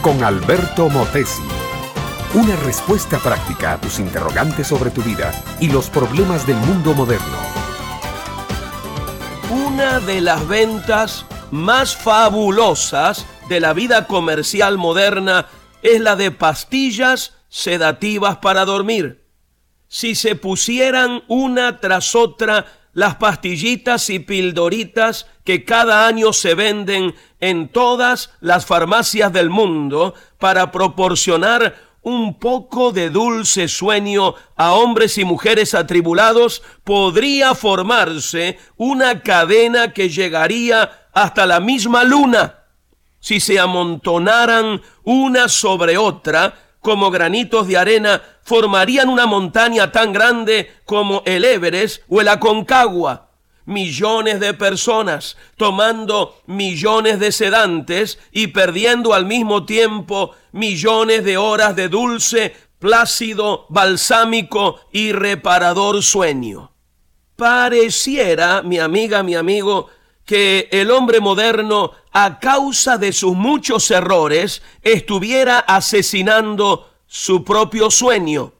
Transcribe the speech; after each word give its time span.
con 0.00 0.24
Alberto 0.24 0.88
Motesi. 0.88 1.42
Una 2.32 2.56
respuesta 2.56 3.18
práctica 3.18 3.72
a 3.72 3.78
tus 3.78 3.98
interrogantes 3.98 4.66
sobre 4.66 4.90
tu 4.90 5.02
vida 5.02 5.30
y 5.60 5.68
los 5.68 5.90
problemas 5.90 6.46
del 6.46 6.56
mundo 6.56 6.94
moderno. 6.94 7.36
Una 9.50 10.00
de 10.00 10.22
las 10.22 10.48
ventas 10.48 11.26
más 11.50 11.94
fabulosas 11.94 13.26
de 13.50 13.60
la 13.60 13.74
vida 13.74 14.06
comercial 14.06 14.78
moderna 14.78 15.48
es 15.82 16.00
la 16.00 16.16
de 16.16 16.30
pastillas 16.30 17.34
sedativas 17.50 18.38
para 18.38 18.64
dormir. 18.64 19.26
Si 19.86 20.14
se 20.14 20.36
pusieran 20.36 21.24
una 21.28 21.78
tras 21.78 22.14
otra 22.14 22.64
las 22.96 23.16
pastillitas 23.16 24.08
y 24.08 24.20
pildoritas 24.20 25.26
que 25.44 25.66
cada 25.66 26.06
año 26.06 26.32
se 26.32 26.54
venden 26.54 27.14
en 27.40 27.68
todas 27.68 28.30
las 28.40 28.64
farmacias 28.64 29.30
del 29.34 29.50
mundo 29.50 30.14
para 30.38 30.72
proporcionar 30.72 31.76
un 32.00 32.38
poco 32.38 32.92
de 32.92 33.10
dulce 33.10 33.68
sueño 33.68 34.34
a 34.56 34.72
hombres 34.72 35.18
y 35.18 35.26
mujeres 35.26 35.74
atribulados, 35.74 36.62
podría 36.84 37.54
formarse 37.54 38.58
una 38.78 39.20
cadena 39.20 39.92
que 39.92 40.08
llegaría 40.08 41.08
hasta 41.12 41.44
la 41.44 41.60
misma 41.60 42.02
luna. 42.02 42.60
Si 43.20 43.40
se 43.40 43.60
amontonaran 43.60 44.80
una 45.04 45.50
sobre 45.50 45.98
otra, 45.98 46.65
como 46.86 47.10
granitos 47.10 47.66
de 47.66 47.76
arena, 47.76 48.22
formarían 48.44 49.08
una 49.08 49.26
montaña 49.26 49.90
tan 49.90 50.12
grande 50.12 50.70
como 50.84 51.24
el 51.26 51.44
Everest 51.44 52.02
o 52.08 52.20
el 52.20 52.28
Aconcagua. 52.28 53.30
Millones 53.64 54.38
de 54.38 54.54
personas 54.54 55.36
tomando 55.56 56.40
millones 56.46 57.18
de 57.18 57.32
sedantes 57.32 58.20
y 58.30 58.46
perdiendo 58.46 59.14
al 59.14 59.26
mismo 59.26 59.66
tiempo 59.66 60.36
millones 60.52 61.24
de 61.24 61.36
horas 61.36 61.74
de 61.74 61.88
dulce, 61.88 62.54
plácido, 62.78 63.66
balsámico 63.68 64.78
y 64.92 65.10
reparador 65.10 66.04
sueño. 66.04 66.70
Pareciera, 67.34 68.62
mi 68.62 68.78
amiga, 68.78 69.24
mi 69.24 69.34
amigo, 69.34 69.88
que 70.26 70.68
el 70.72 70.90
hombre 70.90 71.20
moderno, 71.20 71.92
a 72.12 72.38
causa 72.40 72.98
de 72.98 73.12
sus 73.12 73.34
muchos 73.34 73.90
errores, 73.90 74.60
estuviera 74.82 75.60
asesinando 75.60 76.90
su 77.06 77.44
propio 77.44 77.90
sueño. 77.90 78.52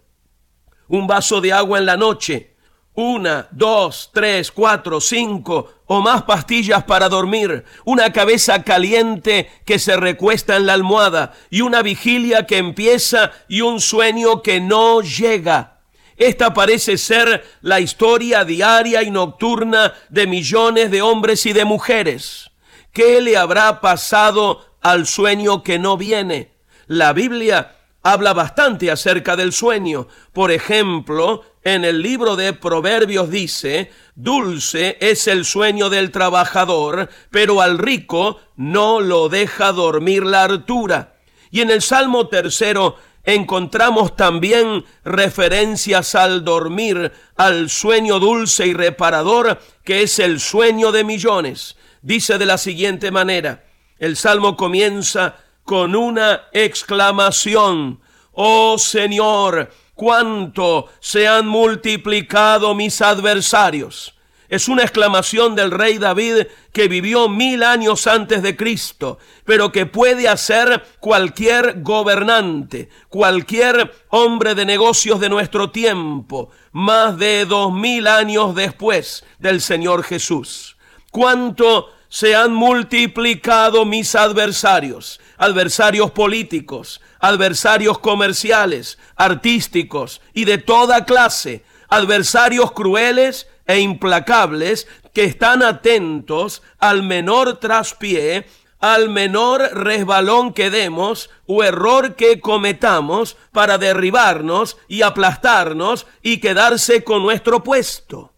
Un 0.89 1.09
vaso 1.09 1.41
de 1.41 1.53
agua 1.53 1.81
en 1.81 1.87
la 1.87 1.97
noche, 1.97 2.55
una, 2.95 3.49
dos, 3.51 4.11
tres, 4.15 4.53
cuatro, 4.53 5.01
cinco 5.01 5.75
o 5.87 6.01
más 6.01 6.23
pastillas 6.23 6.85
para 6.85 7.09
dormir, 7.09 7.65
una 7.85 8.13
cabeza 8.13 8.63
caliente 8.63 9.51
que 9.67 9.81
se 9.81 9.97
recuesta 9.97 10.57
en 10.57 10.67
la 10.67 10.75
almohada 10.75 11.35
y 11.51 11.61
una 11.61 11.83
vigilia 11.83 12.47
que 12.47 12.59
empieza 12.59 13.33
y 13.49 13.61
un 13.61 13.81
sueño 13.81 14.41
que 14.41 14.61
no 14.61 15.03
llega. 15.03 15.76
Esta 16.17 16.55
parece 16.55 16.97
ser 16.97 17.45
la 17.61 17.81
historia 17.81 18.45
diaria 18.45 19.03
y 19.03 19.11
nocturna 19.11 19.93
de 20.09 20.27
millones 20.27 20.91
de 20.91 21.03
hombres 21.03 21.45
y 21.47 21.53
de 21.53 21.65
mujeres. 21.65 22.51
¿Qué 22.93 23.21
le 23.21 23.37
habrá 23.37 23.81
pasado 23.83 24.65
al 24.81 25.07
sueño 25.07 25.63
que 25.63 25.79
no 25.79 25.99
viene? 25.99 26.53
La 26.87 27.13
Biblia 27.13 27.77
habla 28.03 28.33
bastante 28.33 28.91
acerca 28.91 29.37
del 29.37 29.53
sueño. 29.53 30.09
Por 30.33 30.53
ejemplo, 30.53 31.45
en 31.63 31.85
el 31.85 32.01
libro 32.01 32.37
de 32.37 32.53
Proverbios 32.53 33.29
dice, 33.29 33.91
dulce 34.15 34.97
es 35.01 35.27
el 35.27 35.45
sueño 35.45 35.91
del 35.91 36.13
trabajador, 36.13 37.11
pero 37.31 37.61
al 37.61 37.79
rico 37.79 38.41
no 38.55 39.01
lo 39.01 39.29
deja 39.29 39.73
dormir 39.73 40.25
la 40.25 40.45
hartura. 40.45 41.17
Y 41.51 41.61
en 41.61 41.71
el 41.71 41.83
Salmo 41.83 42.29
tercero 42.29 42.97
encontramos 43.27 44.17
también 44.17 44.85
referencias 45.05 46.15
al 46.15 46.45
dormir, 46.45 47.13
al 47.37 47.69
sueño 47.69 48.19
dulce 48.19 48.69
y 48.69 48.73
reparador, 48.73 49.61
que 49.85 50.03
es 50.03 50.19
el 50.19 50.41
sueño 50.41 50.93
de 50.93 51.05
millones. 51.05 51.77
Dice 52.01 52.39
de 52.39 52.47
la 52.47 52.57
siguiente 52.57 53.11
manera, 53.11 53.65
el 53.99 54.17
salmo 54.17 54.57
comienza 54.57 55.37
con 55.65 55.97
una 55.97 56.45
exclamación, 56.53 58.01
Oh 58.33 58.79
Señor, 58.79 59.71
cuánto 59.95 60.89
se 61.01 61.27
han 61.27 61.49
multiplicado 61.49 62.75
mis 62.75 63.03
adversarios. 63.03 64.16
Es 64.49 64.69
una 64.69 64.83
exclamación 64.83 65.55
del 65.55 65.71
rey 65.71 65.99
David 65.99 66.47
que 66.73 66.89
vivió 66.89 67.29
mil 67.29 67.63
años 67.63 68.07
antes 68.07 68.43
de 68.43 68.57
Cristo, 68.57 69.19
pero 69.45 69.73
que 69.73 69.87
puede 69.87 70.29
hacer 70.29 70.85
cualquier 71.01 71.83
gobernante, 71.83 72.89
cualquier 73.09 73.93
hombre 74.11 74.55
de 74.55 74.65
negocios 74.65 75.19
de 75.21 75.29
nuestro 75.29 75.71
tiempo, 75.71 76.51
más 76.73 77.19
de 77.19 77.45
dos 77.47 77.73
mil 77.73 78.07
años 78.07 78.55
después 78.55 79.25
del 79.39 79.61
Señor 79.61 80.05
Jesús. 80.05 80.77
Cuánto 81.11 81.93
se 82.09 82.37
han 82.37 82.55
multiplicado 82.55 83.85
mis 83.85 84.15
adversarios, 84.15 85.21
adversarios 85.39 86.11
políticos, 86.13 87.01
adversarios 87.19 87.99
comerciales, 87.99 88.99
artísticos 89.17 90.21
y 90.33 90.45
de 90.45 90.59
toda 90.59 91.05
clase, 91.05 91.65
adversarios 91.89 92.73
crueles 92.73 93.49
e 93.67 93.81
implacables 93.81 94.87
que 95.13 95.25
están 95.25 95.63
atentos 95.63 96.63
al 96.79 97.03
menor 97.03 97.57
traspié, 97.57 98.47
al 98.79 99.09
menor 99.09 99.63
resbalón 99.73 100.53
que 100.53 100.71
demos 100.71 101.31
o 101.47 101.65
error 101.65 102.15
que 102.15 102.41
cometamos 102.41 103.37
para 103.53 103.79
derribarnos 103.79 104.77
y 104.89 105.03
aplastarnos 105.03 106.07
y 106.23 106.39
quedarse 106.39 107.03
con 107.03 107.23
nuestro 107.23 107.63
puesto. 107.63 108.35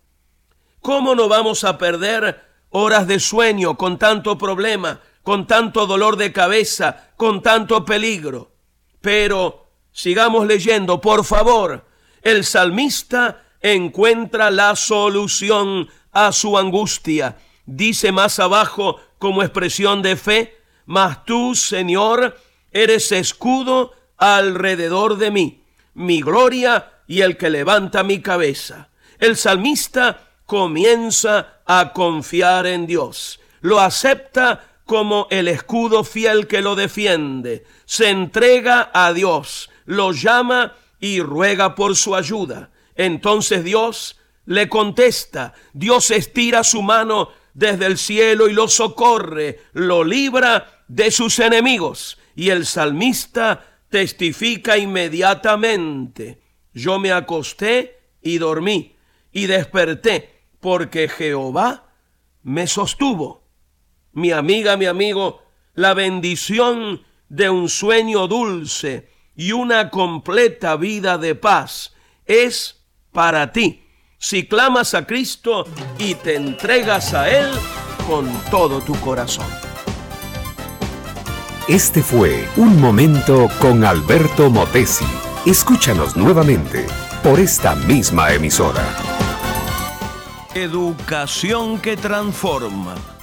¿Cómo 0.81 1.15
no 1.15 1.29
vamos 1.29 1.65
a 1.65 1.77
perder 1.77 2.45
horas 2.71 3.07
de 3.07 3.19
sueño 3.19 3.77
con 3.77 3.99
tanto 3.99 4.39
problema, 4.39 5.01
con 5.23 5.47
tanto 5.47 5.87
dolor 5.87 6.17
de 6.17 6.33
cabeza, 6.33 7.11
con 7.17 7.43
tanto 7.43 7.85
peligro? 7.85 8.53
Pero 9.01 9.67
sigamos 9.91 10.47
leyendo, 10.47 11.01
por 11.01 11.25
favor. 11.25 11.88
El 12.23 12.45
salmista 12.45 13.45
encuentra 13.61 14.51
la 14.51 14.77
solución 14.77 15.89
a 16.13 16.33
su 16.33 16.59
angustia. 16.59 17.37
Dice 17.67 18.13
más 18.13 18.39
abajo 18.39 19.01
como 19.19 19.43
expresión 19.43 20.03
de 20.03 20.17
fe, 20.17 20.57
mas 20.87 21.25
tú, 21.25 21.55
Señor, 21.55 22.39
eres 22.73 23.13
escudo 23.13 23.93
alrededor 24.17 25.19
de 25.19 25.31
mí, 25.31 25.63
mi 25.95 26.23
gloria 26.23 26.93
y 27.07 27.23
el 27.23 27.37
que 27.37 27.51
levanta 27.51 28.03
mi 28.03 28.21
cabeza. 28.21 28.89
El 29.19 29.37
salmista 29.37 30.29
comienza 30.47 31.61
a 31.67 31.93
confiar 31.93 32.67
en 32.67 32.87
Dios, 32.87 33.41
lo 33.61 33.81
acepta 33.81 34.65
como 34.85 35.27
el 35.31 35.49
escudo 35.49 36.05
fiel 36.05 36.47
que 36.47 36.63
lo 36.63 36.75
defiende, 36.75 37.67
se 37.85 38.09
entrega 38.09 38.91
a 38.95 39.13
Dios, 39.13 39.69
lo 39.85 40.13
llama 40.13 40.75
y 41.01 41.21
ruega 41.21 41.75
por 41.75 41.97
su 41.97 42.15
ayuda. 42.15 42.71
Entonces 42.95 43.65
Dios 43.65 44.19
le 44.47 44.69
contesta, 44.69 45.55
Dios 45.73 46.11
estira 46.11 46.65
su 46.65 46.83
mano 46.83 47.29
desde 47.55 47.87
el 47.87 47.99
cielo 47.99 48.49
y 48.49 48.53
lo 48.53 48.69
socorre, 48.69 49.61
lo 49.73 50.05
libra 50.05 50.85
de 50.89 51.11
sus 51.11 51.39
enemigos. 51.39 52.19
Y 52.35 52.51
el 52.51 52.67
salmista 52.67 53.65
testifica 53.89 54.79
inmediatamente, 54.79 56.41
yo 56.73 56.99
me 56.99 57.13
acosté 57.13 57.99
y 58.23 58.39
dormí 58.39 58.97
y 59.33 59.47
desperté 59.47 60.45
porque 60.61 61.09
Jehová 61.09 61.93
me 62.43 62.67
sostuvo. 62.67 63.45
Mi 64.13 64.33
amiga, 64.33 64.77
mi 64.77 64.87
amigo, 64.87 65.43
la 65.75 65.95
bendición 65.95 67.05
de 67.29 67.51
un 67.51 67.69
sueño 67.69 68.27
dulce 68.27 69.11
y 69.39 69.53
una 69.53 69.89
completa 69.89 70.77
vida 70.77 71.17
de 71.17 71.37
paz 71.37 71.95
es 72.27 72.83
para 73.13 73.53
ti 73.53 73.85
si 74.19 74.49
clamas 74.49 74.95
a 74.95 75.07
Cristo 75.07 75.65
y 75.97 76.17
te 76.17 76.35
entregas 76.35 77.15
a 77.15 77.31
Él 77.31 77.49
con 78.09 78.29
todo 78.51 78.81
tu 78.81 78.95
corazón. 78.97 79.47
Este 81.69 82.03
fue 82.03 82.49
Un 82.57 82.81
Momento 82.81 83.49
con 83.61 83.85
Alberto 83.85 84.51
Motesi. 84.51 85.07
Escúchanos 85.47 86.17
nuevamente 86.17 86.85
por 87.23 87.39
esta 87.39 87.77
misma 87.77 88.33
emisora. 88.33 88.83
Educación 90.53 91.79
que 91.79 91.97
transforma. 91.97 92.97